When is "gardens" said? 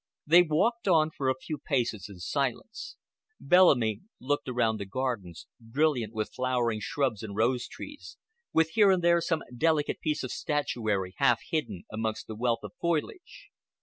4.87-5.45